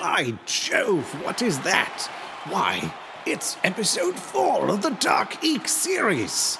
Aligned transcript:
By 0.00 0.32
Jove, 0.46 1.04
what 1.22 1.42
is 1.42 1.58
that? 1.58 2.08
Why, 2.48 2.90
it's 3.26 3.58
episode 3.62 4.18
four 4.18 4.70
of 4.70 4.80
the 4.80 4.96
Dark 4.98 5.44
Eek 5.44 5.68
series. 5.68 6.56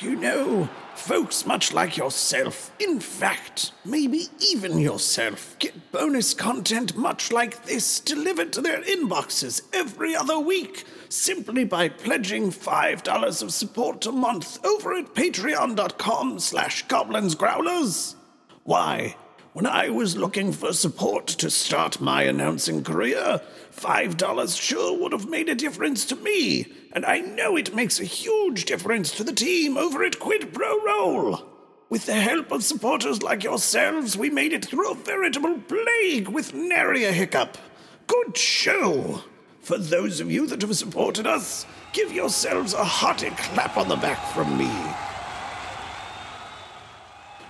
You 0.00 0.16
know, 0.16 0.68
folks 0.96 1.46
much 1.46 1.72
like 1.72 1.96
yourself, 1.96 2.72
in 2.80 2.98
fact, 2.98 3.70
maybe 3.84 4.24
even 4.40 4.80
yourself, 4.80 5.56
get 5.60 5.92
bonus 5.92 6.34
content 6.34 6.96
much 6.96 7.30
like 7.30 7.64
this 7.64 8.00
delivered 8.00 8.52
to 8.54 8.60
their 8.60 8.82
inboxes 8.82 9.62
every 9.72 10.16
other 10.16 10.40
week 10.40 10.84
simply 11.08 11.62
by 11.62 11.88
pledging 11.88 12.50
$5 12.50 13.42
of 13.44 13.52
support 13.52 14.04
a 14.04 14.10
month 14.10 14.64
over 14.66 14.94
at 14.94 15.14
patreon.com 15.14 16.40
slash 16.40 16.84
goblinsgrowlers. 16.86 18.16
Why, 18.64 19.14
when 19.52 19.66
I 19.66 19.90
was 19.90 20.16
looking 20.16 20.52
for 20.52 20.72
support 20.72 21.26
to 21.26 21.50
start 21.50 22.00
my 22.00 22.22
announcing 22.22 22.84
career, 22.84 23.40
$5 23.74 24.60
sure 24.60 24.96
would 24.96 25.12
have 25.12 25.28
made 25.28 25.48
a 25.48 25.56
difference 25.56 26.04
to 26.06 26.16
me, 26.16 26.72
and 26.92 27.04
I 27.04 27.18
know 27.18 27.56
it 27.56 27.74
makes 27.74 27.98
a 27.98 28.04
huge 28.04 28.64
difference 28.64 29.10
to 29.12 29.24
the 29.24 29.32
team 29.32 29.76
over 29.76 30.04
at 30.04 30.20
Quid 30.20 30.54
Pro 30.54 30.84
Roll. 30.84 31.42
With 31.88 32.06
the 32.06 32.14
help 32.14 32.52
of 32.52 32.62
supporters 32.62 33.24
like 33.24 33.42
yourselves, 33.42 34.16
we 34.16 34.30
made 34.30 34.52
it 34.52 34.64
through 34.64 34.92
a 34.92 34.94
veritable 34.94 35.58
plague 35.58 36.28
with 36.28 36.54
nary 36.54 37.04
a 37.04 37.10
hiccup. 37.10 37.58
Good 38.06 38.36
show! 38.36 39.24
For 39.62 39.78
those 39.78 40.20
of 40.20 40.30
you 40.30 40.46
that 40.46 40.62
have 40.62 40.76
supported 40.76 41.26
us, 41.26 41.66
give 41.92 42.12
yourselves 42.12 42.72
a 42.72 42.84
hearty 42.84 43.30
clap 43.30 43.76
on 43.76 43.88
the 43.88 43.96
back 43.96 44.32
from 44.32 44.56
me. 44.56 44.70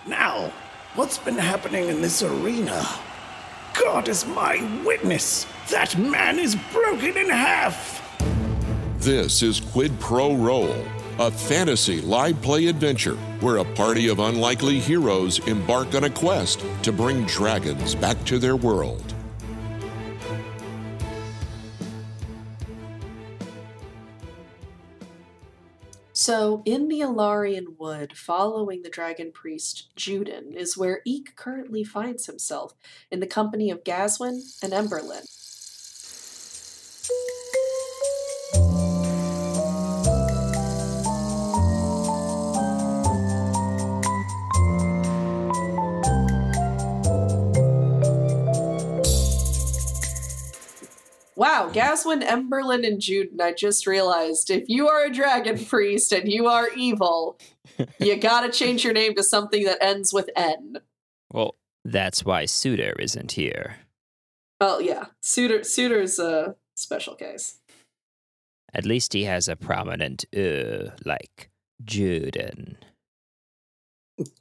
Now, 0.06 0.52
what's 0.94 1.18
been 1.18 1.38
happening 1.38 1.88
in 1.88 2.00
this 2.02 2.22
arena? 2.22 2.86
God 3.78 4.08
is 4.08 4.26
my 4.26 4.82
witness! 4.84 5.46
That 5.70 5.96
man 5.96 6.38
is 6.38 6.56
broken 6.72 7.16
in 7.16 7.30
half! 7.30 7.98
This 8.98 9.42
is 9.42 9.60
Quid 9.60 9.98
Pro 10.00 10.34
Roll, 10.34 10.74
a 11.18 11.30
fantasy 11.30 12.00
live 12.00 12.42
play 12.42 12.66
adventure 12.66 13.16
where 13.40 13.58
a 13.58 13.64
party 13.64 14.08
of 14.08 14.18
unlikely 14.18 14.80
heroes 14.80 15.38
embark 15.46 15.94
on 15.94 16.04
a 16.04 16.10
quest 16.10 16.64
to 16.82 16.92
bring 16.92 17.24
dragons 17.24 17.94
back 17.94 18.22
to 18.24 18.38
their 18.38 18.56
world. 18.56 19.09
So, 26.30 26.62
in 26.64 26.86
the 26.86 27.00
Alarian 27.00 27.76
Wood, 27.76 28.16
following 28.16 28.82
the 28.82 28.88
dragon 28.88 29.32
priest 29.32 29.88
Juden, 29.96 30.54
is 30.54 30.78
where 30.78 31.00
Eek 31.04 31.34
currently 31.34 31.82
finds 31.82 32.26
himself, 32.26 32.76
in 33.10 33.18
the 33.18 33.26
company 33.26 33.68
of 33.68 33.82
Gaswin 33.82 34.40
and 34.62 34.72
Emberlin. 34.72 35.26
Wow, 51.40 51.70
Gaswin, 51.72 52.20
Emberlin, 52.20 52.86
and 52.86 53.00
Juden, 53.00 53.40
I 53.40 53.54
just 53.54 53.86
realized 53.86 54.50
if 54.50 54.68
you 54.68 54.88
are 54.90 55.06
a 55.06 55.10
dragon 55.10 55.64
priest 55.64 56.12
and 56.12 56.30
you 56.30 56.48
are 56.48 56.68
evil, 56.76 57.38
you 57.98 58.16
gotta 58.16 58.52
change 58.52 58.84
your 58.84 58.92
name 58.92 59.14
to 59.14 59.22
something 59.22 59.64
that 59.64 59.82
ends 59.82 60.12
with 60.12 60.28
N. 60.36 60.80
Well, 61.32 61.54
that's 61.82 62.26
why 62.26 62.44
Suitor 62.44 62.92
isn't 62.98 63.32
here. 63.32 63.76
Oh 64.60 64.80
yeah, 64.80 65.06
Suitor 65.22 65.64
Suitor's 65.64 66.18
a 66.18 66.56
special 66.76 67.14
case. 67.14 67.58
At 68.74 68.84
least 68.84 69.14
he 69.14 69.24
has 69.24 69.48
a 69.48 69.56
prominent 69.56 70.26
uh 70.36 70.90
like 71.06 71.48
Juden. 71.82 72.74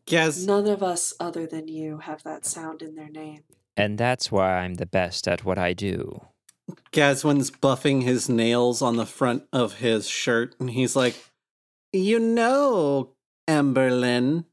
Yes. 0.06 0.44
None 0.44 0.68
of 0.68 0.84
us 0.84 1.14
other 1.18 1.48
than 1.48 1.70
you 1.70 2.00
have 2.00 2.24
that 2.24 2.46
sound 2.46 2.82
in 2.82 2.96
their 2.96 3.10
name. 3.10 3.44
And 3.78 3.98
that's 3.98 4.30
why 4.34 4.58
I'm 4.58 4.74
the 4.74 4.86
best 4.86 5.30
at 5.30 5.46
what 5.46 5.58
I 5.58 5.72
do. 5.72 6.24
Gaswin's 6.92 7.52
buffing 7.52 8.04
his 8.04 8.30
nails 8.30 8.82
on 8.82 8.98
the 8.98 9.06
front 9.06 9.44
of 9.52 9.76
his 9.76 10.08
shirt, 10.08 10.56
and 10.60 10.70
he's 10.72 10.96
like, 10.96 11.16
You 11.92 12.20
know, 12.20 13.14
Emberlin, 13.48 14.46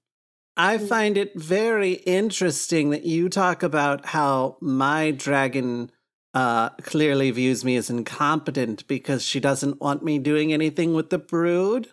I 0.56 0.78
Mm. 0.78 0.88
find 0.88 1.18
it 1.18 1.34
very 1.34 1.92
interesting 2.06 2.90
that 2.90 3.04
you 3.04 3.28
talk 3.28 3.62
about 3.62 4.06
how 4.06 4.56
my 4.60 5.10
dragon 5.10 5.90
uh, 6.34 6.68
clearly 6.82 7.30
views 7.30 7.64
me 7.64 7.76
as 7.76 7.88
incompetent 7.88 8.86
because 8.86 9.22
she 9.22 9.40
doesn't 9.40 9.80
want 9.80 10.02
me 10.04 10.18
doing 10.18 10.52
anything 10.52 10.92
with 10.92 11.08
the 11.08 11.18
brood. 11.18 11.88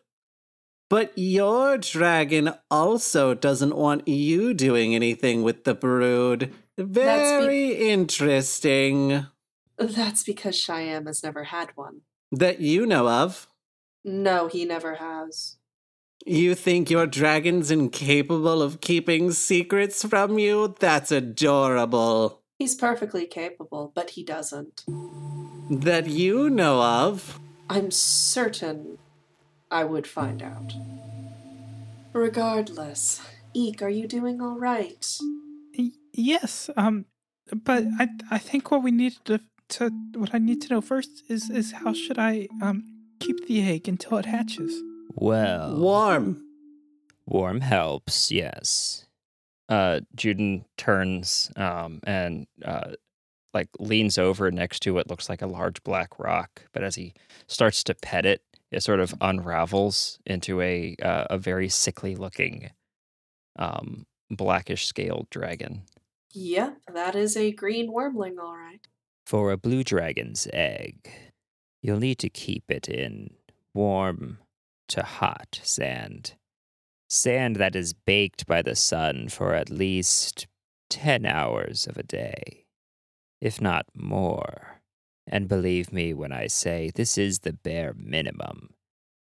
But 0.89 1.13
your 1.15 1.77
dragon 1.77 2.53
also 2.69 3.33
doesn't 3.33 3.75
want 3.75 4.05
you 4.07 4.53
doing 4.53 4.93
anything 4.95 5.43
with 5.43 5.63
the 5.63 5.73
brood. 5.73 6.53
Very 6.77 7.89
interesting. 7.89 9.25
That's 9.77 10.23
because 10.23 10.57
Cheyenne 10.57 11.05
has 11.07 11.23
never 11.23 11.45
had 11.45 11.69
one. 11.75 12.01
That 12.31 12.59
you 12.59 12.85
know 12.85 13.07
of. 13.09 13.47
No, 14.03 14.47
he 14.47 14.65
never 14.65 14.95
has. 14.95 15.57
You 16.25 16.55
think 16.55 16.89
your 16.89 17.05
dragon's 17.07 17.69
incapable 17.71 18.61
of 18.61 18.81
keeping 18.81 19.31
secrets 19.31 20.05
from 20.05 20.39
you? 20.39 20.75
That's 20.79 21.11
adorable. 21.11 22.41
He's 22.59 22.75
perfectly 22.75 23.25
capable, 23.25 23.91
but 23.93 24.11
he 24.11 24.23
doesn't. 24.23 24.83
That 25.69 26.07
you 26.07 26.49
know 26.49 26.81
of. 26.81 27.39
I'm 27.69 27.91
certain 27.91 28.97
I 29.71 29.83
would 29.83 30.07
find 30.07 30.41
out. 30.41 30.73
Regardless, 32.13 33.21
Eek, 33.53 33.81
are 33.81 33.89
you 33.89 34.07
doing 34.07 34.39
all 34.41 34.59
right? 34.59 35.05
Y- 35.77 35.91
Yes, 36.15 36.69
um, 36.77 37.05
but 37.51 37.85
I 37.99 38.07
I 38.29 38.37
think 38.37 38.69
what 38.69 38.83
we 38.83 38.91
need 38.91 39.15
to 39.25 39.41
to 39.77 39.89
what 40.15 40.33
I 40.33 40.37
need 40.39 40.61
to 40.63 40.73
know 40.73 40.81
first 40.81 41.23
is 41.29 41.49
is 41.49 41.71
how 41.71 41.93
should 41.93 42.19
I 42.19 42.47
um 42.61 42.83
keep 43.19 43.47
the 43.47 43.61
egg 43.61 43.87
until 43.87 44.17
it 44.17 44.25
hatches? 44.25 44.73
Well, 45.15 45.77
Warm. 45.77 46.43
warm 47.25 47.61
helps, 47.61 48.31
yes. 48.31 49.05
Uh, 49.69 50.01
Juden 50.17 50.65
turns 50.77 51.51
um, 51.55 52.01
and 52.03 52.47
uh, 52.65 52.91
like 53.53 53.69
leans 53.79 54.17
over 54.17 54.51
next 54.51 54.81
to 54.83 54.93
what 54.93 55.09
looks 55.09 55.29
like 55.29 55.41
a 55.41 55.47
large 55.47 55.81
black 55.83 56.19
rock. 56.19 56.63
But 56.73 56.83
as 56.83 56.95
he 56.95 57.13
starts 57.47 57.83
to 57.85 57.93
pet 57.95 58.25
it, 58.25 58.41
it 58.71 58.83
sort 58.83 58.99
of 58.99 59.13
unravels 59.21 60.19
into 60.25 60.61
a 60.61 60.95
uh, 61.01 61.25
a 61.29 61.37
very 61.37 61.69
sickly 61.69 62.15
looking, 62.15 62.71
um, 63.57 64.05
blackish 64.29 64.85
scaled 64.87 65.29
dragon. 65.29 65.83
Yep, 66.33 66.77
that 66.93 67.15
is 67.15 67.37
a 67.37 67.51
green 67.51 67.91
wormling, 67.93 68.39
all 68.39 68.57
right. 68.57 68.81
For 69.25 69.51
a 69.51 69.57
blue 69.57 69.83
dragon's 69.83 70.47
egg, 70.51 71.09
you'll 71.81 71.99
need 71.99 72.19
to 72.19 72.29
keep 72.29 72.69
it 72.69 72.89
in 72.89 73.33
warm 73.73 74.39
to 74.89 75.03
hot 75.03 75.59
sand. 75.63 76.35
Sand 77.09 77.55
that 77.57 77.75
is 77.75 77.93
baked 77.93 78.45
by 78.47 78.61
the 78.61 78.75
sun 78.75 79.29
for 79.29 79.53
at 79.53 79.69
least 79.69 80.47
10 80.89 81.25
hours 81.25 81.87
of 81.87 81.97
a 81.97 82.03
day, 82.03 82.65
if 83.41 83.61
not 83.61 83.85
more. 83.95 84.81
And 85.25 85.47
believe 85.47 85.93
me 85.93 86.13
when 86.13 86.31
I 86.31 86.47
say 86.47 86.91
this 86.93 87.17
is 87.17 87.39
the 87.39 87.53
bare 87.53 87.93
minimum 87.95 88.73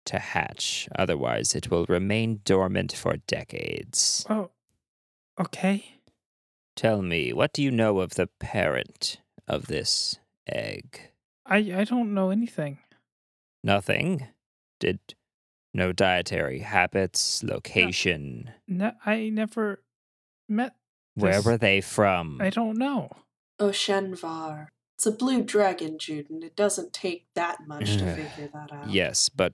to 0.06 0.19
hatch, 0.19 0.88
otherwise, 0.97 1.54
it 1.54 1.70
will 1.70 1.86
remain 1.86 2.41
dormant 2.44 2.92
for 2.92 3.16
decades. 3.26 4.26
Oh, 4.28 4.50
okay. 5.38 5.99
Tell 6.75 7.02
me, 7.02 7.32
what 7.32 7.52
do 7.52 7.62
you 7.62 7.70
know 7.70 8.00
of 8.00 8.14
the 8.14 8.28
parent 8.40 9.20
of 9.48 9.66
this 9.66 10.18
egg? 10.46 11.00
I 11.46 11.56
I 11.74 11.84
don't 11.84 12.14
know 12.14 12.30
anything. 12.30 12.78
Nothing? 13.64 14.28
Did 14.80 14.98
no 15.74 15.92
dietary 15.92 16.60
habits, 16.60 17.42
location? 17.42 18.50
Ne- 18.68 18.92
I 19.06 19.28
never 19.30 19.82
met. 20.48 20.74
Where 21.14 21.40
were 21.42 21.58
they 21.58 21.80
from? 21.80 22.38
I 22.40 22.50
don't 22.50 22.76
know. 22.78 23.10
Oshenvar. 23.60 24.68
It's 24.96 25.06
a 25.06 25.12
blue 25.12 25.42
dragon, 25.42 25.98
Juden. 25.98 26.42
It 26.42 26.56
doesn't 26.56 26.92
take 26.92 27.26
that 27.34 27.66
much 27.66 27.96
to 27.96 28.14
figure 28.14 28.50
that 28.52 28.72
out. 28.72 28.90
Yes, 28.90 29.28
but 29.28 29.52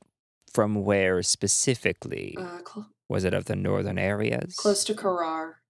from 0.53 0.77
where 0.85 1.23
specifically? 1.23 2.37
Uh, 2.39 2.59
cl- 2.67 2.91
Was 3.09 3.25
it 3.25 3.35
of 3.35 3.47
the 3.47 3.57
northern 3.57 3.99
areas? 3.99 4.57
close 4.57 4.85
to 4.85 4.95
Karar. 4.95 5.61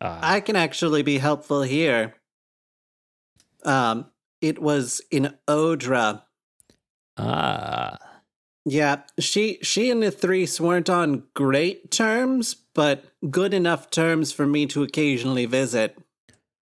Uh, 0.00 0.18
I 0.22 0.40
can 0.40 0.56
actually 0.56 1.02
be 1.02 1.18
helpful 1.18 1.62
here. 1.62 2.14
Um, 3.64 4.06
it 4.40 4.58
was 4.60 5.00
in 5.10 5.34
Odra. 5.48 6.22
ah, 7.16 7.98
Yeah, 8.64 9.02
she 9.18 9.58
she 9.62 9.90
and 9.90 10.02
the 10.02 10.10
Threes 10.10 10.60
weren't 10.60 10.90
on 10.90 11.24
great 11.34 11.90
terms, 11.90 12.54
but 12.74 13.04
good 13.30 13.54
enough 13.54 13.90
terms 13.90 14.32
for 14.32 14.46
me 14.46 14.66
to 14.66 14.82
occasionally 14.82 15.46
visit. 15.46 15.96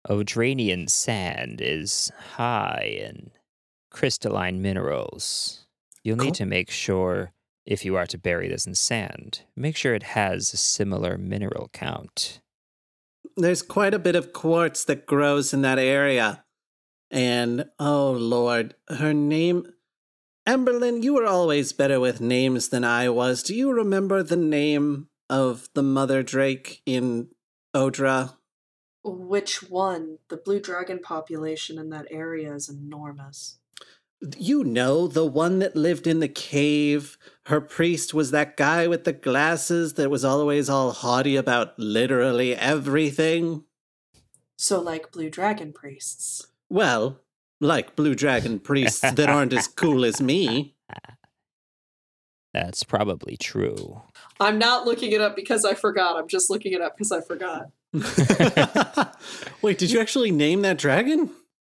Odranian 0.10 0.90
sand 0.90 1.62
is 1.62 2.12
high 2.36 2.98
in 3.00 3.32
crystalline 3.92 4.62
minerals. 4.62 5.66
You'll 6.04 6.18
need 6.18 6.34
to 6.36 6.46
make 6.46 6.72
sure, 6.72 7.34
if 7.68 7.86
you 7.86 7.96
are 7.96 8.08
to 8.08 8.18
bury 8.18 8.48
this 8.48 8.66
in 8.66 8.74
sand, 8.74 9.42
make 9.56 9.76
sure 9.76 9.94
it 9.94 10.04
has 10.04 10.54
a 10.54 10.58
similar 10.58 11.18
mineral 11.18 11.70
count. 11.72 12.42
There's 13.38 13.62
quite 13.62 13.94
a 13.94 14.00
bit 14.00 14.16
of 14.16 14.34
quartz 14.34 14.84
that 14.86 15.06
grows 15.06 15.54
in 15.54 15.62
that 15.62 15.78
area. 15.78 16.44
And 17.12 17.66
oh 17.78 18.12
lord, 18.12 18.74
her 18.88 19.14
name 19.14 19.68
Emberlyn, 20.48 21.04
you 21.04 21.14
were 21.14 21.28
always 21.28 21.72
better 21.72 22.00
with 22.00 22.20
names 22.20 22.70
than 22.70 22.84
I 22.84 23.10
was. 23.10 23.44
Do 23.44 23.54
you 23.54 23.72
remember 23.72 24.24
the 24.24 24.36
name 24.38 25.08
of 25.30 25.70
the 25.76 25.84
mother 25.84 26.24
drake 26.24 26.82
in 26.86 27.28
Odra? 27.76 28.38
Which 29.04 29.62
one? 29.64 30.18
The 30.30 30.38
blue 30.38 30.60
dragon 30.60 31.00
population 31.00 31.78
in 31.78 31.90
that 31.92 32.08
area 32.10 32.54
is 32.56 32.70
enormous. 32.70 33.58
You 34.38 34.64
know, 34.64 35.08
the 35.08 35.26
one 35.26 35.60
that 35.60 35.76
lived 35.76 36.08
in 36.08 36.20
the 36.20 36.28
cave. 36.28 37.18
Her 37.46 37.62
priest 37.62 38.14
was 38.14 38.32
that 38.32 38.58
guy 38.58 38.88
with 38.88 39.04
the 39.04 39.14
glasses 39.14 39.94
that 39.94 40.12
was 40.12 40.24
always 40.26 40.70
all 40.70 40.92
haughty 40.92 41.36
about 41.36 41.78
literally 41.78 42.56
everything. 42.56 43.64
So, 44.58 44.80
like 44.80 45.12
blue 45.12 45.30
dragon 45.30 45.74
priests. 45.74 46.51
Well, 46.72 47.20
like 47.60 47.98
blue 47.98 48.16
dragon 48.16 48.60
priests 48.60 49.02
that 49.02 49.30
aren't 49.30 49.52
as 49.52 49.68
cool 49.76 50.06
as 50.06 50.22
me. 50.22 50.74
That's 52.54 52.84
probably 52.84 53.36
true. 53.36 54.02
I'm 54.40 54.58
not 54.58 54.86
looking 54.86 55.12
it 55.12 55.20
up 55.20 55.36
because 55.36 55.66
I 55.66 55.74
forgot. 55.74 56.16
I'm 56.18 56.30
just 56.30 56.50
looking 56.50 56.72
it 56.72 56.82
up 56.82 56.98
because 56.98 57.12
I 57.12 57.20
forgot. 57.20 57.68
Wait, 59.62 59.78
did 59.78 59.92
you 59.92 60.00
actually 60.00 60.32
name 60.32 60.62
that 60.62 60.78
dragon? 60.78 61.30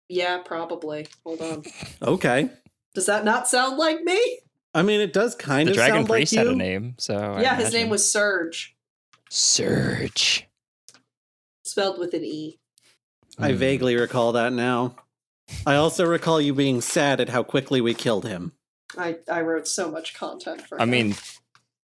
Yeah, 0.08 0.38
probably. 0.40 1.08
Hold 1.26 1.42
on. 1.42 1.64
Okay. 2.02 2.50
Does 2.94 3.06
that 3.08 3.26
not 3.26 3.50
sound 3.50 3.78
like 3.78 4.02
me? 4.02 4.40
I 4.74 4.82
mean, 4.82 5.02
it 5.02 5.12
does 5.12 5.36
kind 5.36 5.68
the 5.68 5.72
of 5.72 5.76
dragon 5.76 5.96
sound 5.96 6.10
like 6.10 6.20
priest 6.20 6.34
you. 6.34 6.40
had 6.40 6.48
a 6.48 6.56
name, 6.56 6.96
so 6.98 7.16
I 7.18 7.42
yeah, 7.42 7.56
his 7.56 7.74
name 7.74 7.90
was 7.90 8.10
Serge, 8.10 8.76
Serge. 9.30 10.48
spelled 11.64 12.00
with 12.00 12.14
an 12.14 12.24
E. 12.24 12.60
I 13.38 13.52
Hmm. 13.52 13.58
vaguely 13.58 13.96
recall 13.96 14.32
that 14.34 14.54
now. 14.54 14.96
I 15.66 15.76
also 15.76 16.06
recall 16.06 16.40
you 16.42 16.54
being 16.54 16.82
sad 16.82 17.20
at 17.20 17.30
how 17.30 17.44
quickly 17.44 17.82
we 17.82 17.94
killed 17.94 18.26
him. 18.26 18.54
I, 18.98 19.18
I 19.32 19.42
wrote 19.42 19.68
so 19.68 19.92
much 19.92 20.14
content 20.16 20.62
for 20.68 20.80
I 20.80 20.84
him. 20.84 20.90
mean, 20.90 21.16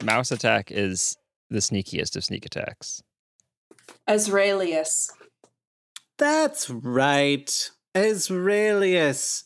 mouse 0.03 0.31
attack 0.31 0.71
is 0.71 1.17
the 1.49 1.59
sneakiest 1.59 2.15
of 2.15 2.23
sneak 2.23 2.45
attacks. 2.45 3.03
Azraelius. 4.07 5.09
That's 6.17 6.69
right. 6.69 7.69
Azraelius. 7.95 9.43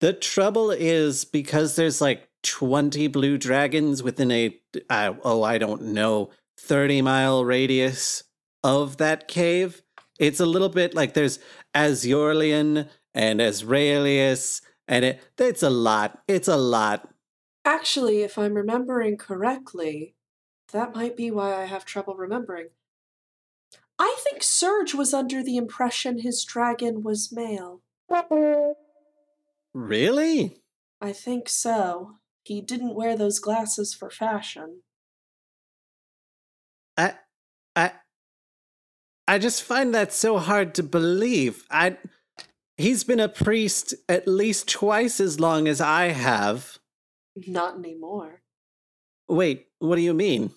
The 0.00 0.12
trouble 0.12 0.70
is 0.70 1.24
because 1.24 1.76
there's 1.76 2.00
like 2.00 2.28
20 2.42 3.06
blue 3.08 3.38
dragons 3.38 4.02
within 4.02 4.30
a, 4.30 4.56
uh, 4.90 5.14
oh, 5.24 5.42
I 5.42 5.58
don't 5.58 5.82
know, 5.82 6.30
30 6.60 7.02
mile 7.02 7.44
radius 7.44 8.24
of 8.62 8.98
that 8.98 9.26
cave. 9.26 9.82
It's 10.18 10.40
a 10.40 10.46
little 10.46 10.68
bit 10.68 10.94
like 10.94 11.14
there's 11.14 11.38
Azurlian 11.74 12.88
and 13.14 13.40
Azraelius, 13.40 14.62
and 14.88 15.04
it, 15.04 15.22
it's 15.38 15.62
a 15.62 15.70
lot. 15.70 16.22
It's 16.26 16.48
a 16.48 16.56
lot. 16.56 17.08
Actually, 17.64 18.22
if 18.22 18.38
I'm 18.38 18.54
remembering 18.54 19.16
correctly, 19.16 20.14
that 20.72 20.94
might 20.94 21.16
be 21.16 21.30
why 21.30 21.54
I 21.54 21.64
have 21.64 21.84
trouble 21.84 22.14
remembering. 22.14 22.68
I 23.98 24.16
think 24.20 24.42
Serge 24.42 24.94
was 24.94 25.14
under 25.14 25.42
the 25.42 25.56
impression 25.56 26.18
his 26.18 26.44
dragon 26.44 27.02
was 27.02 27.32
male. 27.32 27.80
Really? 29.72 30.62
I 31.00 31.12
think 31.12 31.48
so. 31.48 32.18
He 32.42 32.60
didn't 32.60 32.94
wear 32.94 33.16
those 33.16 33.38
glasses 33.38 33.94
for 33.94 34.10
fashion. 34.10 34.82
I, 36.96 37.14
I 39.28 39.38
just 39.38 39.62
find 39.62 39.94
that 39.94 40.12
so 40.12 40.38
hard 40.38 40.74
to 40.76 40.82
believe. 40.82 41.64
I, 41.70 41.96
he's 42.76 43.04
been 43.04 43.20
a 43.20 43.28
priest 43.28 43.94
at 44.08 44.28
least 44.28 44.68
twice 44.68 45.20
as 45.20 45.40
long 45.40 45.66
as 45.66 45.80
I 45.80 46.06
have. 46.06 46.78
Not 47.46 47.76
anymore. 47.76 48.42
Wait, 49.28 49.66
what 49.78 49.96
do 49.96 50.02
you 50.02 50.14
mean? 50.14 50.52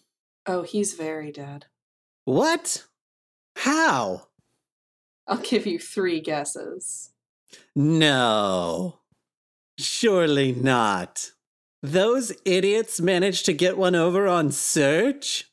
Oh, 0.46 0.62
he's 0.62 0.94
very 0.94 1.32
dead. 1.32 1.66
What? 2.26 2.86
How? 3.56 4.28
I'll 5.28 5.38
give 5.38 5.66
you 5.66 5.80
three 5.80 6.22
guesses. 6.22 7.12
No. 7.76 9.00
Surely 9.78 10.52
not. 10.52 11.32
Those 11.82 12.34
idiots 12.46 13.00
managed 13.00 13.46
to 13.46 13.54
get 13.54 13.78
one 13.78 13.96
over 13.96 14.28
on 14.28 14.52
Serge? 14.52 15.49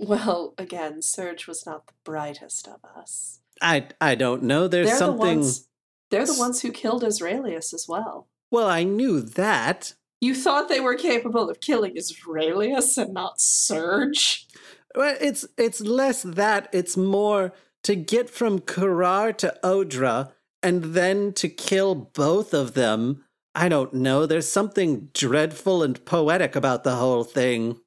Well, 0.00 0.54
again, 0.56 1.02
Serge 1.02 1.46
was 1.46 1.66
not 1.66 1.86
the 1.86 1.92
brightest 2.04 2.66
of 2.66 2.80
us. 2.96 3.40
I 3.60 3.88
I 4.00 4.14
don't 4.14 4.42
know. 4.42 4.66
There's 4.66 4.88
they're 4.88 4.96
something 4.96 5.40
the 5.40 5.44
ones. 5.44 5.68
They're 6.10 6.26
the 6.26 6.38
ones 6.38 6.62
who 6.62 6.72
killed 6.72 7.02
Azraelius 7.02 7.72
as 7.74 7.86
well. 7.88 8.28
Well, 8.50 8.66
I 8.66 8.82
knew 8.82 9.20
that. 9.20 9.94
You 10.20 10.34
thought 10.34 10.68
they 10.68 10.80
were 10.80 10.96
capable 10.96 11.48
of 11.48 11.60
killing 11.60 11.96
Azraelius 11.96 12.98
and 12.98 13.14
not 13.14 13.40
Serge. 13.40 14.46
Well, 14.94 15.16
it's 15.20 15.46
it's 15.56 15.80
less 15.80 16.22
that, 16.22 16.68
it's 16.72 16.96
more 16.96 17.52
to 17.84 17.94
get 17.94 18.28
from 18.28 18.58
Karar 18.60 19.32
to 19.34 19.54
Odra 19.62 20.32
and 20.62 20.82
then 20.94 21.32
to 21.34 21.48
kill 21.48 21.94
both 21.94 22.52
of 22.52 22.74
them. 22.74 23.24
I 23.54 23.68
don't 23.68 23.94
know. 23.94 24.26
There's 24.26 24.50
something 24.50 25.10
dreadful 25.12 25.82
and 25.82 26.04
poetic 26.04 26.56
about 26.56 26.84
the 26.84 26.96
whole 26.96 27.24
thing. 27.24 27.80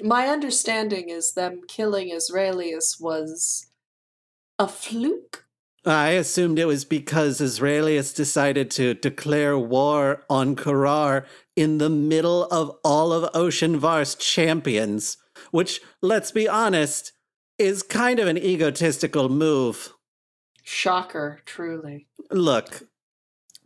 My 0.00 0.28
understanding 0.28 1.08
is 1.08 1.32
them 1.32 1.62
killing 1.66 2.10
Azraelius 2.10 3.00
was 3.00 3.66
a 4.58 4.68
fluke. 4.68 5.44
I 5.84 6.10
assumed 6.10 6.58
it 6.58 6.66
was 6.66 6.84
because 6.84 7.40
Azraelius 7.40 8.14
decided 8.14 8.70
to 8.72 8.94
declare 8.94 9.58
war 9.58 10.24
on 10.28 10.54
Karar 10.54 11.24
in 11.56 11.78
the 11.78 11.90
middle 11.90 12.44
of 12.44 12.76
all 12.84 13.12
of 13.12 13.32
Oshenvar's 13.32 14.14
champions, 14.14 15.16
which, 15.50 15.80
let's 16.02 16.30
be 16.30 16.48
honest, 16.48 17.12
is 17.58 17.82
kind 17.82 18.20
of 18.20 18.28
an 18.28 18.38
egotistical 18.38 19.28
move. 19.28 19.92
Shocker, 20.62 21.40
truly. 21.46 22.06
Look, 22.30 22.82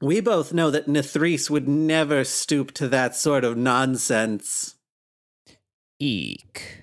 we 0.00 0.20
both 0.20 0.52
know 0.52 0.70
that 0.70 0.86
Nithris 0.86 1.50
would 1.50 1.68
never 1.68 2.24
stoop 2.24 2.72
to 2.72 2.88
that 2.88 3.16
sort 3.16 3.44
of 3.44 3.56
nonsense. 3.56 4.76
Eek. 6.04 6.82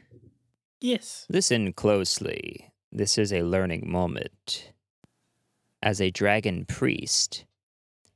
Yes. 0.79 1.25
Listen 1.27 1.73
closely. 1.73 2.71
This 2.89 3.17
is 3.17 3.33
a 3.33 3.43
learning 3.43 3.83
moment. 3.85 4.71
As 5.83 5.99
a 5.99 6.09
dragon 6.09 6.63
priest, 6.63 7.43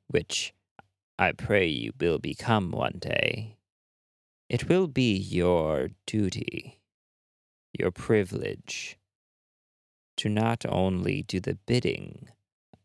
which 0.07 0.53
I 1.19 1.33
pray 1.33 1.67
you 1.67 1.91
will 2.00 2.19
become 2.19 2.72
one 2.72 3.00
day, 3.00 3.57
it 4.48 4.69
will 4.69 4.88
be 4.88 5.13
your 5.17 5.89
duty, 6.05 6.79
your 7.77 7.91
privilege, 7.91 8.98
to 10.15 10.29
not 10.29 10.65
only 10.69 11.24
do 11.24 11.41
the 11.41 11.57
bidding 11.65 12.29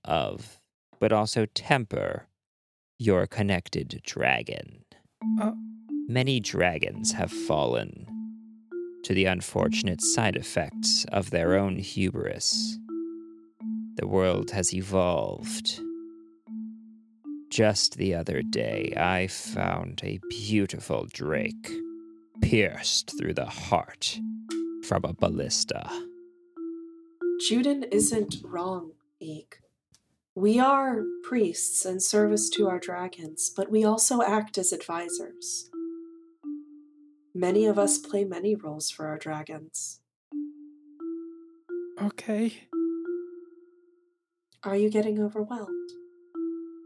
of, 0.04 0.58
but 0.98 1.12
also 1.12 1.46
temper 1.46 2.26
your 2.98 3.28
connected 3.28 4.00
dragon. 4.02 4.84
Uh, 5.40 5.52
Many 6.11 6.41
dragons 6.41 7.12
have 7.12 7.31
fallen 7.31 8.07
to 9.03 9.12
the 9.12 9.27
unfortunate 9.27 10.00
side 10.00 10.37
effects 10.37 11.05
of 11.12 11.29
their 11.29 11.59
own 11.59 11.77
hubris. 11.77 12.79
The 13.97 14.07
world 14.07 14.53
has 14.53 14.73
evolved. 14.73 15.83
Just 17.50 17.99
the 17.99 18.15
other 18.15 18.41
day, 18.41 18.95
I 18.97 19.27
found 19.27 20.00
a 20.03 20.19
beautiful 20.31 21.07
drake 21.12 21.71
pierced 22.41 23.19
through 23.19 23.35
the 23.35 23.45
heart 23.45 24.19
from 24.85 25.05
a 25.05 25.12
ballista. 25.12 25.91
Juden 27.47 27.85
isn't 27.93 28.37
wrong, 28.43 28.93
Eek. 29.21 29.59
We 30.35 30.59
are 30.59 31.03
priests 31.23 31.85
in 31.85 32.00
service 32.00 32.49
to 32.50 32.67
our 32.67 32.79
dragons, 32.79 33.53
but 33.55 33.71
we 33.71 33.85
also 33.85 34.23
act 34.23 34.57
as 34.57 34.73
advisors. 34.73 35.69
Many 37.35 37.66
of 37.66 37.78
us 37.78 37.99
play 37.99 38.25
many 38.25 38.54
roles 38.54 38.90
for 38.90 39.06
our 39.06 39.18
dragons. 39.18 40.00
okay. 42.00 42.68
Are 44.64 44.76
you 44.76 44.90
getting 44.90 45.20
overwhelmed? 45.20 45.90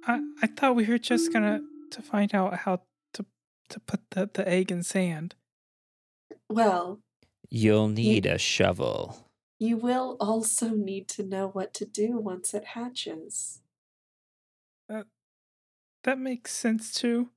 I, 0.07 0.21
I 0.43 0.47
thought 0.47 0.77
we 0.77 0.87
were 0.87 0.99
just 0.99 1.33
gonna 1.33 1.61
to 1.91 2.03
find 2.03 2.35
out 2.35 2.55
how 2.59 2.83
to 3.15 3.25
to 3.71 3.81
put 3.81 4.01
the, 4.11 4.29
the 4.33 4.47
egg 4.49 4.71
in 4.71 4.83
sand. 4.83 5.35
Well, 6.49 7.01
You'll 7.51 7.89
need 7.89 8.25
a 8.27 8.39
shovel. 8.39 9.29
you 9.59 9.77
will 9.77 10.17
also 10.21 10.71
need 10.71 11.09
to 11.11 11.23
know 11.23 11.49
what 11.49 11.73
to 11.75 11.85
do 11.85 12.17
once 12.19 12.55
it 12.55 12.65
hatches. 12.65 13.61
That 16.05 16.19
makes 16.19 16.53
sense 16.53 16.93
too. 16.93 17.29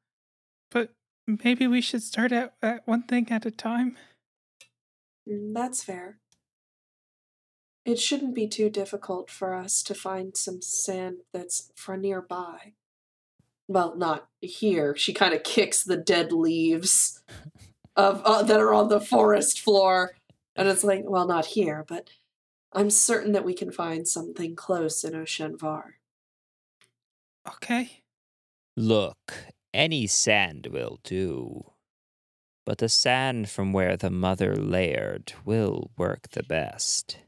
But 0.71 0.91
maybe 1.27 1.67
we 1.67 1.81
should 1.81 2.03
start 2.03 2.31
out 2.31 2.53
at 2.61 2.87
one 2.87 3.03
thing 3.03 3.31
at 3.31 3.45
a 3.45 3.51
time. 3.51 3.97
Mm, 5.29 5.53
That's 5.53 5.83
fair. 5.83 6.19
It 7.85 7.99
shouldn't 7.99 8.33
be 8.33 8.47
too 8.47 8.69
difficult 8.69 9.29
for 9.29 9.53
us 9.53 9.83
to 9.83 9.93
find 9.93 10.35
some 10.35 10.61
sand 10.61 11.17
that's 11.31 11.71
for 11.75 11.95
nearby. 11.95 12.73
Well, 13.67 13.95
not 13.95 14.27
here. 14.41 14.95
She 14.95 15.13
kind 15.13 15.33
of 15.33 15.43
kicks 15.43 15.83
the 15.83 15.97
dead 15.97 16.31
leaves 16.31 17.23
of 17.95 18.21
uh, 18.25 18.43
that 18.43 18.59
are 18.59 18.73
on 18.73 18.89
the 18.89 18.99
forest 18.99 19.61
floor, 19.61 20.15
and 20.55 20.67
it's 20.67 20.83
like, 20.83 21.03
well, 21.05 21.27
not 21.27 21.45
here, 21.45 21.85
but 21.87 22.09
I'm 22.73 22.89
certain 22.89 23.31
that 23.33 23.45
we 23.45 23.53
can 23.53 23.71
find 23.71 24.07
something 24.07 24.55
close 24.55 25.03
in 25.03 25.13
Oshenvar. 25.13 25.93
Okay. 27.47 28.01
Look, 28.75 29.33
any 29.75 30.07
sand 30.07 30.67
will 30.71 30.99
do. 31.03 31.71
But 32.65 32.79
the 32.79 32.89
sand 32.89 33.49
from 33.49 33.73
where 33.73 33.95
the 33.95 34.09
mother 34.09 34.55
laired 34.55 35.33
will 35.45 35.91
work 35.97 36.29
the 36.31 36.43
best. 36.43 37.19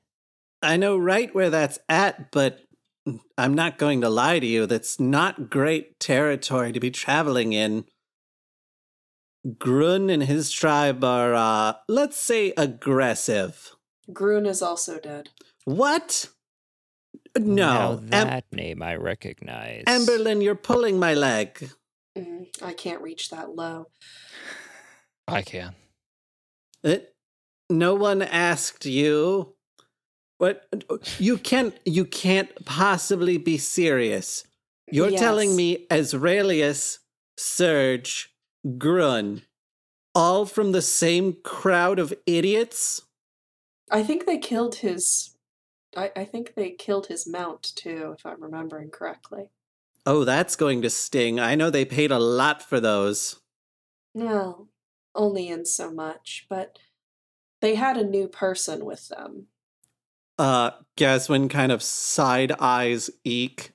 I 0.63 0.77
know 0.77 0.97
right 0.97 1.33
where 1.35 1.51
that's 1.51 1.77
at, 1.87 2.31
but 2.31 2.61
I'm 3.37 3.53
not 3.53 3.77
going 3.77 4.01
to 4.01 4.09
lie 4.09 4.39
to 4.39 4.45
you. 4.45 4.65
That's 4.65 4.99
not 4.99 5.49
great 5.49 5.99
territory 5.99 6.71
to 6.71 6.79
be 6.79 6.89
traveling 6.89 7.53
in. 7.53 7.85
Grun 9.59 10.09
and 10.09 10.23
his 10.23 10.51
tribe 10.51 11.03
are, 11.03 11.33
uh, 11.35 11.73
let's 11.87 12.17
say, 12.17 12.53
aggressive. 12.57 13.75
Grun 14.11 14.45
is 14.45 14.61
also 14.61 14.99
dead. 14.99 15.29
What? 15.65 16.29
No. 17.37 17.99
Am- 18.11 18.27
that 18.27 18.45
name 18.51 18.81
I 18.81 18.95
recognize. 18.95 19.83
Amberlyn, 19.85 20.43
you're 20.43 20.55
pulling 20.55 20.97
my 20.97 21.13
leg. 21.13 21.69
Mm, 22.17 22.47
I 22.61 22.73
can't 22.73 23.01
reach 23.01 23.29
that 23.29 23.55
low. 23.55 23.87
I 25.27 25.41
can. 25.41 25.75
It, 26.83 27.15
no 27.69 27.95
one 27.95 28.21
asked 28.21 28.85
you. 28.85 29.53
What 30.37 30.67
you 31.17 31.37
can't 31.39 31.75
you 31.83 32.05
can't 32.05 32.63
possibly 32.63 33.37
be 33.37 33.57
serious. 33.57 34.45
You're 34.89 35.11
telling 35.11 35.55
me 35.55 35.87
Azraelius, 35.89 36.99
Serge, 37.37 38.33
Grun, 38.77 39.41
all 40.15 40.45
from 40.45 40.71
the 40.71 40.81
same 40.81 41.37
crowd 41.43 41.99
of 41.99 42.13
idiots? 42.25 43.01
I 43.91 44.03
think 44.03 44.25
they 44.25 44.37
killed 44.37 44.75
his. 44.75 45.35
I, 45.95 46.11
I 46.15 46.25
think 46.25 46.55
they 46.55 46.71
killed 46.71 47.07
his 47.07 47.27
mount 47.27 47.63
too, 47.75 48.15
if 48.17 48.25
I'm 48.25 48.41
remembering 48.41 48.91
correctly. 48.91 49.49
Oh, 50.05 50.23
that's 50.23 50.55
going 50.55 50.81
to 50.83 50.89
sting. 50.89 51.39
I 51.39 51.55
know 51.55 51.69
they 51.69 51.85
paid 51.85 52.11
a 52.11 52.19
lot 52.19 52.61
for 52.61 52.79
those. 52.79 53.39
Well, 54.13 54.69
only 55.15 55.47
in 55.49 55.65
so 55.65 55.91
much, 55.91 56.45
but 56.49 56.79
they 57.61 57.75
had 57.75 57.97
a 57.97 58.05
new 58.05 58.27
person 58.27 58.85
with 58.85 59.09
them. 59.09 59.47
Uh 60.39 60.71
Gaswin 60.97 61.49
kind 61.49 61.71
of 61.71 61.81
side 61.81 62.51
eyes 62.59 63.09
Eek 63.23 63.73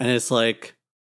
and 0.00 0.10
it's 0.10 0.30
like, 0.30 0.76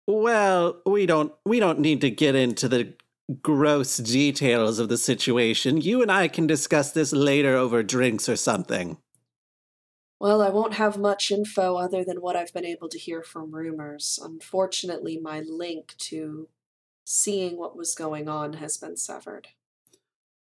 well, 0.07 0.81
we 0.87 1.07
don't 1.07 1.33
we 1.45 1.61
don't 1.61 1.81
need 1.81 2.01
to 2.01 2.11
get 2.11 2.35
into 2.35 2.69
the 2.69 2.95
gross 3.43 3.99
details 3.99 4.79
of 4.79 4.89
the 4.89 4.97
situation. 4.97 5.81
You 5.81 6.03
and 6.03 6.11
I 6.11 6.29
can 6.29 6.47
discuss 6.47 6.93
this 6.93 7.13
later 7.13 7.57
over 7.57 7.83
drinks 7.83 8.29
or 8.29 8.37
something. 8.37 8.99
Well, 10.21 10.43
I 10.43 10.49
won't 10.49 10.75
have 10.75 10.99
much 10.99 11.31
info 11.31 11.77
other 11.77 12.05
than 12.05 12.21
what 12.21 12.35
I've 12.35 12.53
been 12.53 12.65
able 12.65 12.89
to 12.89 12.99
hear 12.99 13.23
from 13.23 13.55
rumors. 13.55 14.19
Unfortunately, 14.23 15.19
my 15.19 15.41
link 15.41 15.95
to 15.99 16.49
seeing 17.05 17.57
what 17.57 17.77
was 17.77 17.95
going 17.95 18.29
on 18.29 18.55
has 18.55 18.77
been 18.77 18.97
severed. 18.97 19.49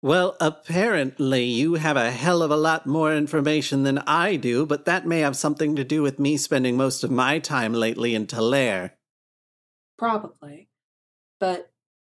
Well, 0.01 0.37
apparently 0.39 1.45
you 1.45 1.75
have 1.75 1.97
a 1.97 2.11
hell 2.11 2.43
of 2.43 2.51
a 2.51 2.57
lot 2.57 2.87
more 2.87 3.15
information 3.15 3.85
than 3.85 3.99
I 4.07 4.37
do, 4.37 4.67
but 4.67 4.85
that 4.85 5.07
may 5.07 5.21
have 5.21 5.37
something 5.37 5.75
to 5.77 5.85
do 5.85 6.03
with 6.03 6.19
me 6.19 6.37
spending 6.37 6.77
most 6.77 7.03
of 7.03 7.11
my 7.11 7.39
time 7.39 7.73
lately 7.73 8.15
in 8.15 8.27
Talair. 8.27 8.93
Probably. 9.97 10.69
But 11.41 11.71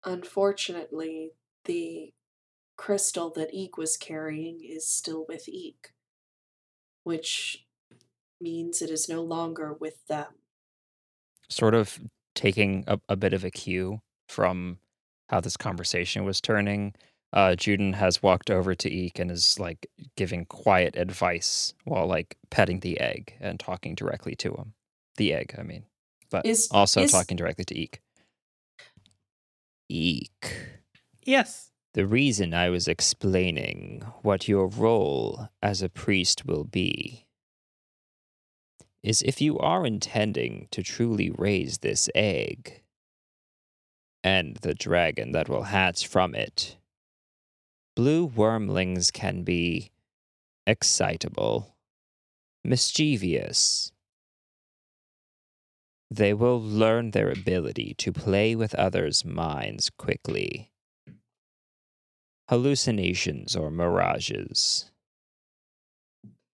unfortunately, 0.04 1.30
the 1.64 2.12
crystal 2.76 3.30
that 3.36 3.54
Eek 3.54 3.76
was 3.76 3.96
carrying 3.96 4.60
is 4.62 4.88
still 4.88 5.24
with 5.28 5.48
Eek, 5.48 5.92
which 7.06 7.64
means 8.40 8.82
it 8.82 8.90
is 8.90 9.08
no 9.08 9.22
longer 9.22 9.72
with 9.72 10.04
them. 10.08 10.26
Sort 11.48 11.72
of 11.72 12.00
taking 12.34 12.82
a, 12.88 12.98
a 13.08 13.14
bit 13.14 13.32
of 13.32 13.44
a 13.44 13.50
cue 13.50 14.00
from 14.28 14.78
how 15.28 15.40
this 15.40 15.56
conversation 15.56 16.24
was 16.24 16.40
turning. 16.40 16.94
Uh, 17.32 17.50
Juden 17.56 17.94
has 17.94 18.24
walked 18.24 18.50
over 18.50 18.74
to 18.74 18.90
Eek 18.90 19.20
and 19.20 19.30
is 19.30 19.56
like 19.60 19.86
giving 20.16 20.46
quiet 20.46 20.96
advice 20.96 21.74
while 21.84 22.08
like 22.08 22.36
petting 22.50 22.80
the 22.80 22.98
egg 22.98 23.36
and 23.40 23.60
talking 23.60 23.94
directly 23.94 24.34
to 24.34 24.54
him. 24.54 24.74
The 25.16 25.32
egg, 25.32 25.54
I 25.56 25.62
mean, 25.62 25.84
but 26.28 26.44
Is- 26.44 26.68
also 26.72 27.02
is- 27.02 27.12
talking 27.12 27.36
directly 27.36 27.64
to 27.66 27.78
Eek. 27.78 28.00
Eek. 29.88 30.56
Yes. 31.22 31.70
The 31.96 32.06
reason 32.06 32.52
I 32.52 32.68
was 32.68 32.88
explaining 32.88 34.02
what 34.20 34.48
your 34.48 34.66
role 34.66 35.48
as 35.62 35.80
a 35.80 35.88
priest 35.88 36.44
will 36.44 36.64
be 36.64 37.24
is 39.02 39.22
if 39.22 39.40
you 39.40 39.58
are 39.58 39.86
intending 39.86 40.68
to 40.72 40.82
truly 40.82 41.30
raise 41.30 41.78
this 41.78 42.10
egg 42.14 42.82
and 44.22 44.56
the 44.56 44.74
dragon 44.74 45.32
that 45.32 45.48
will 45.48 45.62
hatch 45.62 46.06
from 46.06 46.34
it, 46.34 46.76
blue 47.94 48.26
wormlings 48.26 49.10
can 49.10 49.42
be 49.42 49.90
excitable, 50.66 51.76
mischievous. 52.62 53.90
They 56.10 56.34
will 56.34 56.60
learn 56.60 57.12
their 57.12 57.30
ability 57.30 57.94
to 57.96 58.12
play 58.12 58.54
with 58.54 58.74
others' 58.74 59.24
minds 59.24 59.88
quickly 59.88 60.72
hallucinations 62.48 63.56
or 63.56 63.70
mirages. 63.70 64.90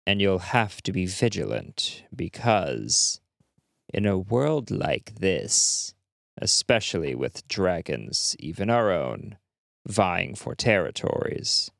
And 0.06 0.20
you'll 0.20 0.38
have 0.38 0.82
to 0.82 0.92
be 0.92 1.06
vigilant 1.06 2.04
because, 2.14 3.20
in 3.92 4.06
a 4.06 4.18
world 4.18 4.70
like 4.70 5.16
this, 5.16 5.94
especially 6.40 7.14
with 7.14 7.46
dragons, 7.48 8.36
even 8.38 8.70
our 8.70 8.90
own, 8.90 9.36
vying 9.86 10.34
for 10.34 10.54
territories, 10.54 11.70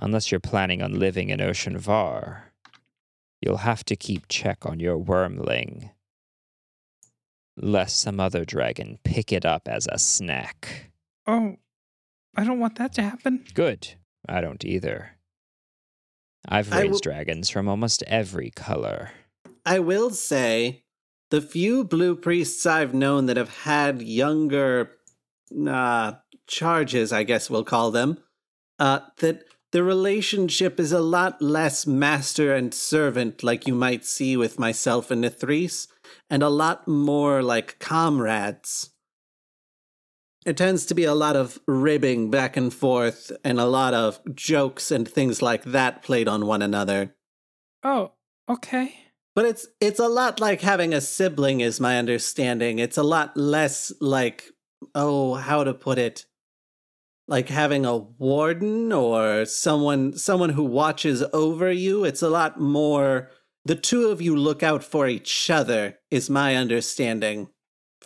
unless 0.00 0.30
you're 0.30 0.40
planning 0.40 0.82
on 0.82 0.98
living 0.98 1.30
in 1.30 1.40
Oshenvar, 1.40 2.42
you'll 3.40 3.58
have 3.58 3.84
to 3.84 3.96
keep 3.96 4.28
check 4.28 4.66
on 4.66 4.80
your 4.80 4.98
wormling, 4.98 5.90
lest 7.56 8.00
some 8.00 8.20
other 8.20 8.44
dragon 8.44 8.98
pick 9.04 9.32
it 9.32 9.46
up 9.46 9.66
as 9.66 9.86
a 9.90 9.98
snack. 9.98 10.90
Oh, 11.26 11.56
I 12.36 12.44
don't 12.44 12.60
want 12.60 12.76
that 12.76 12.92
to 12.94 13.02
happen. 13.02 13.44
Good. 13.54 13.94
I 14.28 14.40
don't 14.40 14.64
either. 14.64 15.12
I've 16.48 16.70
raised 16.70 16.90
will- 16.90 16.98
dragons 16.98 17.50
from 17.50 17.68
almost 17.68 18.02
every 18.06 18.50
color. 18.50 19.10
I 19.64 19.80
will 19.80 20.10
say, 20.10 20.84
the 21.30 21.40
few 21.40 21.82
blue 21.82 22.14
priests 22.14 22.66
I've 22.66 22.94
known 22.94 23.26
that 23.26 23.36
have 23.36 23.58
had 23.64 24.00
younger 24.02 24.92
uh, 25.68 26.12
charges, 26.46 27.12
I 27.12 27.24
guess 27.24 27.50
we'll 27.50 27.64
call 27.64 27.90
them, 27.90 28.18
uh, 28.78 29.00
that 29.18 29.42
the 29.72 29.82
relationship 29.82 30.78
is 30.78 30.92
a 30.92 31.00
lot 31.00 31.42
less 31.42 31.86
master 31.86 32.54
and 32.54 32.72
servant, 32.72 33.42
like 33.42 33.66
you 33.66 33.74
might 33.74 34.04
see 34.04 34.36
with 34.36 34.58
myself 34.58 35.10
and 35.10 35.24
Nithris, 35.24 35.88
and 36.30 36.42
a 36.42 36.48
lot 36.48 36.86
more 36.86 37.42
like 37.42 37.78
comrades. 37.80 38.90
It 40.46 40.56
tends 40.56 40.86
to 40.86 40.94
be 40.94 41.02
a 41.02 41.14
lot 41.14 41.34
of 41.34 41.58
ribbing 41.66 42.30
back 42.30 42.56
and 42.56 42.72
forth, 42.72 43.32
and 43.42 43.58
a 43.58 43.64
lot 43.64 43.94
of 43.94 44.20
jokes 44.32 44.92
and 44.92 45.06
things 45.06 45.42
like 45.42 45.64
that 45.64 46.04
played 46.04 46.28
on 46.28 46.46
one 46.46 46.62
another. 46.62 47.16
Oh, 47.82 48.12
okay. 48.48 48.94
But 49.34 49.44
it's 49.44 49.66
it's 49.80 49.98
a 49.98 50.08
lot 50.08 50.38
like 50.38 50.60
having 50.60 50.94
a 50.94 51.00
sibling 51.00 51.60
is 51.60 51.80
my 51.80 51.98
understanding. 51.98 52.78
It's 52.78 52.96
a 52.96 53.02
lot 53.02 53.36
less 53.36 53.92
like 54.00 54.44
oh, 54.94 55.34
how 55.34 55.64
to 55.64 55.74
put 55.74 55.98
it? 55.98 56.26
Like 57.26 57.48
having 57.48 57.84
a 57.84 57.96
warden 57.96 58.92
or 58.92 59.46
someone 59.46 60.16
someone 60.16 60.50
who 60.50 60.62
watches 60.62 61.24
over 61.32 61.72
you. 61.72 62.04
It's 62.04 62.22
a 62.22 62.30
lot 62.30 62.60
more 62.60 63.30
the 63.64 63.74
two 63.74 64.10
of 64.10 64.22
you 64.22 64.36
look 64.36 64.62
out 64.62 64.84
for 64.84 65.08
each 65.08 65.50
other 65.50 65.98
is 66.08 66.30
my 66.30 66.54
understanding. 66.54 67.48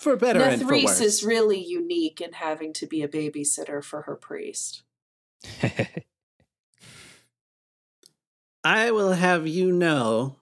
For 0.00 0.16
better 0.16 0.40
worse. 0.66 1.00
is 1.00 1.22
really 1.22 1.62
unique 1.62 2.22
in 2.22 2.32
having 2.32 2.72
to 2.74 2.86
be 2.86 3.02
a 3.02 3.08
babysitter 3.08 3.84
for 3.84 4.02
her 4.02 4.16
priest. 4.16 4.82
I 8.64 8.90
will 8.90 9.12
have 9.12 9.46
you 9.46 9.70
know 9.70 10.36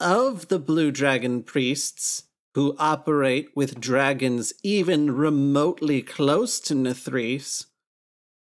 of 0.00 0.48
the 0.48 0.58
Blue 0.58 0.90
Dragon 0.90 1.42
priests 1.44 2.24
who 2.54 2.74
operate 2.80 3.50
with 3.54 3.80
dragons 3.80 4.52
even 4.64 5.14
remotely 5.14 6.02
close 6.02 6.58
to 6.58 6.74
Nithris, 6.74 7.66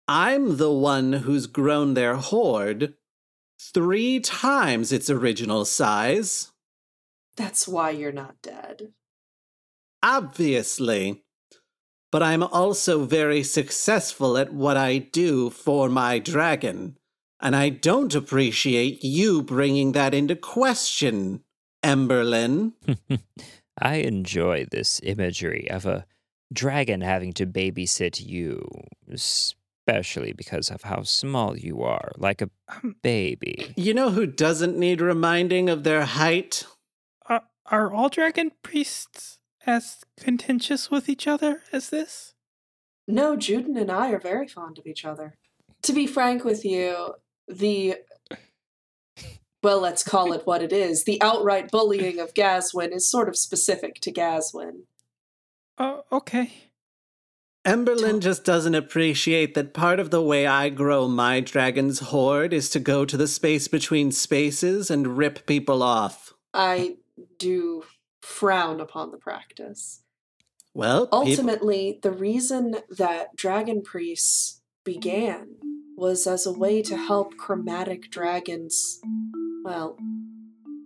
I'm 0.08 0.58
the 0.58 0.74
one 0.74 1.14
who's 1.14 1.48
grown 1.48 1.94
their 1.94 2.18
horde 2.18 2.96
three 3.58 4.20
times 4.20 4.92
its 4.92 5.10
original 5.10 5.64
size. 5.64 6.52
That's 7.38 7.70
why 7.70 7.92
you're 7.92 8.12
not 8.12 8.42
dead. 8.42 8.92
Obviously. 10.04 11.24
But 12.12 12.24
I'm 12.24 12.44
also 12.44 13.06
very 13.06 13.42
successful 13.42 14.38
at 14.38 14.54
what 14.54 14.76
I 14.76 14.98
do 14.98 15.50
for 15.50 15.88
my 15.88 16.20
dragon. 16.20 16.98
And 17.40 17.56
I 17.56 17.70
don't 17.70 18.14
appreciate 18.14 19.04
you 19.04 19.42
bringing 19.42 19.94
that 19.94 20.14
into 20.14 20.36
question, 20.36 21.44
Emberlyn. 21.84 22.74
I 23.82 23.96
enjoy 23.96 24.66
this 24.70 25.00
imagery 25.04 25.70
of 25.72 25.86
a 25.86 26.06
dragon 26.54 27.02
having 27.02 27.34
to 27.34 27.48
babysit 27.48 28.24
you, 28.24 28.64
especially 29.10 30.34
because 30.34 30.70
of 30.70 30.84
how 30.84 31.04
small 31.04 31.58
you 31.58 31.82
are, 31.82 32.12
like 32.18 32.42
a 32.42 32.50
Um, 32.68 32.98
baby. 33.02 33.74
You 33.76 33.94
know 33.94 34.12
who 34.12 34.28
doesn't 34.28 34.78
need 34.78 35.02
reminding 35.02 35.70
of 35.70 35.84
their 35.84 36.06
height? 36.06 36.66
are, 37.28 37.44
are 37.66 37.92
all 37.92 38.10
dragon 38.10 38.52
priests 38.62 39.40
as 39.66 40.04
contentious 40.20 40.90
with 40.90 41.10
each 41.10 41.28
other 41.28 41.64
as 41.72 41.90
this? 41.90 42.34
No, 43.08 43.36
Juden 43.36 43.80
and 43.80 43.92
I 43.92 44.12
are 44.12 44.20
very 44.20 44.48
fond 44.48 44.78
of 44.78 44.88
each 44.88 45.06
other. 45.06 45.36
To 45.84 45.94
be 45.94 46.08
frank 46.08 46.44
with 46.44 46.64
you, 46.64 47.16
the 47.48 47.98
well, 49.64 49.80
let's 49.80 50.04
call 50.04 50.34
it 50.34 50.46
what 50.46 50.64
it 50.64 50.74
is. 50.74 51.04
The 51.04 51.22
outright 51.22 51.70
bullying 51.70 52.20
of 52.20 52.34
Gaswin 52.34 52.92
is 52.94 53.10
sort 53.10 53.30
of 53.30 53.38
specific 53.38 53.96
to 54.02 54.12
Gaswin. 54.12 54.84
Oh, 55.78 56.04
okay. 56.12 56.52
Emberlyn 57.66 58.22
just 58.22 58.44
doesn't 58.44 58.74
appreciate 58.74 59.54
that 59.54 59.74
part 59.74 60.00
of 60.00 60.10
the 60.10 60.22
way 60.22 60.48
I 60.48 60.70
grow 60.70 61.08
my 61.08 61.42
dragon's 61.42 62.00
horde 62.00 62.54
is 62.54 62.72
to 62.72 62.80
go 62.80 63.06
to 63.06 63.16
the 63.16 63.28
space 63.28 63.68
between 63.68 64.12
spaces 64.12 64.90
and 64.90 65.16
rip 65.16 65.46
people 65.46 65.84
off. 65.84 66.34
I 66.56 66.96
do 67.38 67.84
frown 68.22 68.80
upon 68.80 69.12
the 69.12 69.18
practice. 69.18 70.04
Well, 70.74 71.10
Ultimately, 71.12 72.00
the 72.02 72.12
reason 72.12 72.78
that 72.90 73.36
dragon 73.36 73.82
priests 73.82 74.62
began 74.84 75.58
was 75.98 76.26
as 76.26 76.46
a 76.46 76.54
way 76.54 76.82
to 76.82 76.98
help 76.98 77.38
chromatic 77.38 78.10
dragons. 78.10 79.00
Well, 79.64 79.98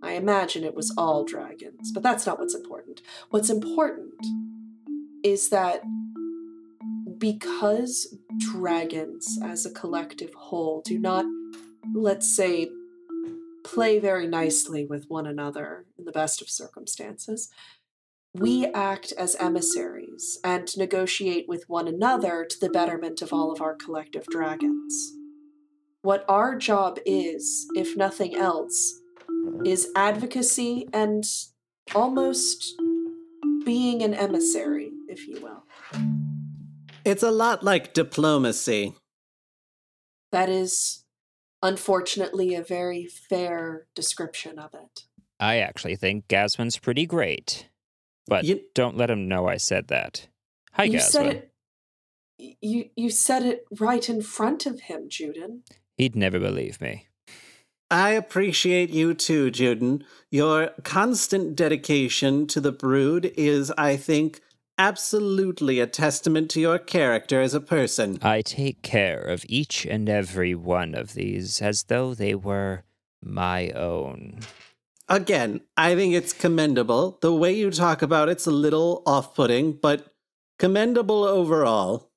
I 0.02 0.12
imagine 0.12 0.64
it 0.64 0.74
was 0.74 0.92
all 0.98 1.24
dragons, 1.24 1.92
but 1.92 2.02
that's 2.02 2.26
not 2.26 2.38
what's 2.38 2.54
important. 2.54 3.00
What's 3.30 3.48
important 3.48 4.14
is 5.22 5.48
that 5.50 5.82
because 7.18 8.14
dragons 8.38 9.38
as 9.42 9.64
a 9.64 9.70
collective 9.70 10.34
whole 10.34 10.82
do 10.84 10.98
not, 10.98 11.24
let's 11.94 12.36
say, 12.36 12.68
play 13.64 13.98
very 13.98 14.26
nicely 14.26 14.84
with 14.84 15.08
one 15.08 15.26
another 15.26 15.85
best 16.16 16.40
of 16.42 16.48
circumstances, 16.48 17.50
we 18.34 18.64
mm-hmm. 18.64 18.74
act 18.74 19.12
as 19.12 19.34
emissaries 19.36 20.38
and 20.42 20.76
negotiate 20.76 21.46
with 21.48 21.68
one 21.68 21.88
another 21.88 22.44
to 22.44 22.56
the 22.60 22.70
betterment 22.70 23.22
of 23.22 23.32
all 23.32 23.52
of 23.52 23.60
our 23.60 23.74
collective 23.74 24.26
dragons. 24.26 25.12
What 26.02 26.24
our 26.28 26.56
job 26.56 26.98
is, 27.04 27.66
if 27.74 27.96
nothing 27.96 28.36
else, 28.36 29.00
is 29.64 29.88
advocacy 29.96 30.86
and 30.92 31.24
almost 31.94 32.74
being 33.64 34.02
an 34.02 34.14
emissary, 34.14 34.90
if 35.08 35.26
you 35.26 35.40
will. 35.40 35.64
it's 37.04 37.22
a 37.22 37.30
lot 37.30 37.62
like 37.62 37.92
diplomacy. 37.92 38.94
That 40.32 40.48
is, 40.48 41.04
unfortunately, 41.62 42.54
a 42.54 42.62
very 42.62 43.06
fair 43.06 43.86
description 43.94 44.58
of 44.58 44.74
it. 44.74 45.02
I 45.38 45.58
actually 45.58 45.96
think 45.96 46.28
Gasman's 46.28 46.78
pretty 46.78 47.06
great. 47.06 47.68
But 48.26 48.44
You- 48.44 48.62
don't 48.74 48.96
let 48.96 49.10
him 49.10 49.28
know 49.28 49.46
I 49.46 49.56
said 49.56 49.88
that. 49.88 50.28
Hi, 50.72 50.84
you 50.84 50.98
Gasman. 50.98 51.02
said 51.02 51.26
it. 51.26 51.52
You 52.60 52.90
you 52.96 53.08
said 53.08 53.44
it 53.44 53.64
right 53.78 54.06
in 54.08 54.20
front 54.20 54.66
of 54.66 54.80
him, 54.80 55.08
Juden. 55.08 55.62
He'd 55.96 56.14
never 56.14 56.38
believe 56.38 56.80
me. 56.82 57.06
I 57.90 58.10
appreciate 58.10 58.90
you 58.90 59.14
too, 59.14 59.50
Juden. 59.50 60.02
Your 60.30 60.72
constant 60.82 61.56
dedication 61.56 62.46
to 62.48 62.60
the 62.60 62.72
brood 62.72 63.32
is, 63.36 63.70
I 63.78 63.96
think, 63.96 64.40
absolutely 64.76 65.80
a 65.80 65.86
testament 65.86 66.50
to 66.50 66.60
your 66.60 66.78
character 66.78 67.40
as 67.40 67.54
a 67.54 67.60
person. 67.60 68.18
I 68.20 68.42
take 68.42 68.82
care 68.82 69.20
of 69.20 69.46
each 69.48 69.86
and 69.86 70.08
every 70.08 70.54
one 70.54 70.94
of 70.94 71.14
these 71.14 71.62
as 71.62 71.84
though 71.84 72.12
they 72.12 72.34
were 72.34 72.82
my 73.22 73.70
own. 73.70 74.40
Again, 75.08 75.60
I 75.76 75.94
think 75.94 76.14
it's 76.14 76.32
commendable. 76.32 77.18
The 77.22 77.32
way 77.32 77.52
you 77.52 77.70
talk 77.70 78.02
about 78.02 78.28
it's 78.28 78.46
a 78.46 78.50
little 78.50 79.02
off 79.06 79.36
putting, 79.36 79.72
but 79.72 80.12
commendable 80.58 81.22
overall. 81.22 82.10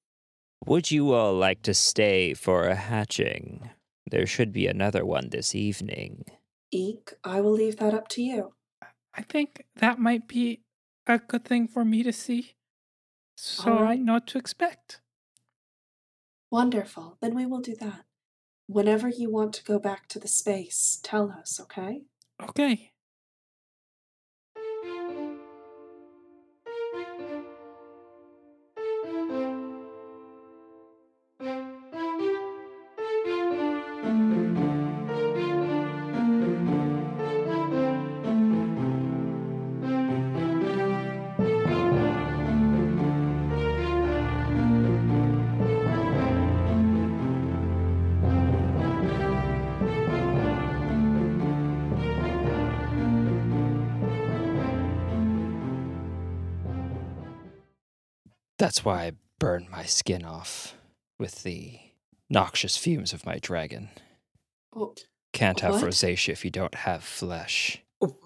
Would 0.65 0.89
you 0.89 1.13
all 1.13 1.33
like 1.35 1.61
to 1.63 1.73
stay 1.73 2.33
for 2.33 2.67
a 2.67 2.75
hatching? 2.75 3.69
There 4.09 4.25
should 4.25 4.51
be 4.51 4.65
another 4.65 5.05
one 5.05 5.29
this 5.29 5.53
evening. 5.53 6.25
Eek, 6.71 7.13
I 7.23 7.41
will 7.41 7.51
leave 7.51 7.77
that 7.77 7.93
up 7.93 8.07
to 8.09 8.23
you. 8.23 8.53
I 9.13 9.21
think 9.21 9.65
that 9.75 9.99
might 9.99 10.27
be 10.27 10.61
a 11.05 11.19
good 11.19 11.45
thing 11.45 11.67
for 11.67 11.85
me 11.85 12.03
to 12.03 12.11
see. 12.11 12.53
So 13.37 13.71
I 13.71 13.75
Alright. 13.75 13.99
know 14.01 14.13
what 14.13 14.27
to 14.27 14.37
expect. 14.37 14.99
Wonderful. 16.51 17.17
Then 17.21 17.35
we 17.35 17.45
will 17.45 17.61
do 17.61 17.75
that. 17.79 18.05
Whenever 18.67 19.09
you 19.09 19.29
want 19.31 19.53
to 19.53 19.63
go 19.63 19.79
back 19.79 20.07
to 20.09 20.19
the 20.19 20.27
space, 20.27 20.99
tell 21.03 21.31
us, 21.31 21.59
okay? 21.59 22.01
Okay. 22.41 22.91
That's 58.69 58.85
why 58.85 59.05
I 59.07 59.11
burn 59.39 59.67
my 59.71 59.83
skin 59.85 60.23
off 60.23 60.75
with 61.17 61.41
the 61.41 61.79
noxious 62.29 62.77
fumes 62.77 63.13
of 63.13 63.25
my 63.25 63.39
dragon. 63.39 63.89
Oh, 64.75 64.93
Can't 65.33 65.61
have 65.61 65.81
What? 65.81 65.85
rosacea 65.85 66.29
if 66.29 66.45
you 66.45 66.51
don't 66.51 66.75
have 66.75 67.03
flesh. 67.03 67.79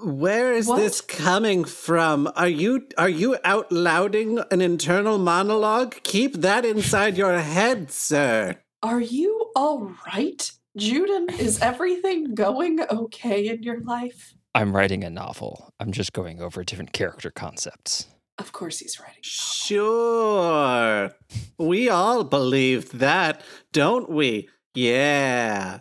Where 0.03 0.51
is 0.51 0.67
What? 0.67 0.79
this 0.79 0.99
coming 0.99 1.63
from? 1.63 2.29
Are 2.35 2.49
you 2.49 2.89
are 2.97 3.07
you 3.07 3.37
out 3.45 3.71
louding 3.71 4.39
an 4.51 4.59
internal 4.59 5.17
monologue? 5.17 6.03
Keep 6.03 6.33
that 6.41 6.65
inside 6.65 7.17
your 7.17 7.39
head, 7.55 7.89
sir. 7.89 8.57
are 8.81 8.99
you 8.99 9.49
all 9.55 9.93
right? 10.05 10.51
Juden, 10.77 11.31
is 11.39 11.61
everything 11.61 12.35
going 12.35 12.81
okay 12.81 13.47
in 13.47 13.63
your 13.63 13.79
life? 13.79 14.33
I'm 14.53 14.75
writing 14.75 15.05
a 15.05 15.09
novel. 15.09 15.71
I'm 15.79 15.93
just 15.93 16.11
going 16.11 16.41
over 16.41 16.65
different 16.65 16.91
character 16.91 17.31
concepts. 17.31 18.07
Of 18.37 18.51
course 18.51 18.79
he's 18.79 18.99
writing. 18.99 19.21
Sure. 19.21 21.11
We 21.57 21.89
all 21.89 22.23
believe 22.23 22.97
that, 22.97 23.41
don't 23.71 24.09
we? 24.09 24.49
Yeah. 24.73 25.79